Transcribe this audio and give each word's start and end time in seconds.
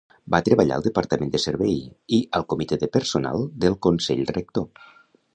Va 0.33 0.37
treballar 0.45 0.77
al 0.79 0.85
Departament 0.85 1.33
de 1.35 1.41
Servei, 1.43 1.75
i 2.17 2.19
al 2.39 2.45
Comitè 2.53 2.79
de 2.85 2.89
Personal 2.95 3.45
del 3.65 3.77
Consell 3.89 4.23
Rector. 4.31 4.89